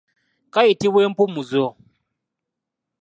Kayitibwa 0.53 0.99
empumuzo. 1.07 1.65